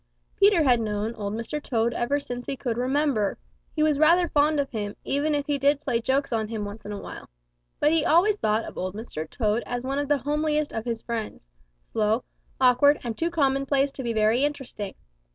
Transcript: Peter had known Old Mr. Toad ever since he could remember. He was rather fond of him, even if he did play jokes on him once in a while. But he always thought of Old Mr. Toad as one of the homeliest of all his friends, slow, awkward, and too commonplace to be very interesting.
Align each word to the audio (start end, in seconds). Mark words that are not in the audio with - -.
Peter 0.35 0.63
had 0.63 0.79
known 0.79 1.13
Old 1.13 1.35
Mr. 1.35 1.61
Toad 1.61 1.93
ever 1.93 2.19
since 2.19 2.47
he 2.47 2.57
could 2.57 2.75
remember. 2.75 3.37
He 3.75 3.83
was 3.83 3.99
rather 3.99 4.27
fond 4.27 4.59
of 4.59 4.71
him, 4.71 4.95
even 5.05 5.35
if 5.35 5.45
he 5.45 5.59
did 5.59 5.79
play 5.79 6.01
jokes 6.01 6.33
on 6.33 6.47
him 6.47 6.65
once 6.65 6.87
in 6.87 6.91
a 6.91 6.97
while. 6.97 7.29
But 7.79 7.91
he 7.91 8.03
always 8.03 8.37
thought 8.37 8.65
of 8.65 8.79
Old 8.79 8.95
Mr. 8.95 9.29
Toad 9.29 9.61
as 9.67 9.83
one 9.83 9.99
of 9.99 10.07
the 10.07 10.17
homeliest 10.17 10.71
of 10.71 10.77
all 10.87 10.89
his 10.89 11.03
friends, 11.03 11.51
slow, 11.85 12.23
awkward, 12.59 12.99
and 13.03 13.15
too 13.15 13.29
commonplace 13.29 13.91
to 13.91 14.01
be 14.01 14.11
very 14.11 14.43
interesting. 14.43 14.95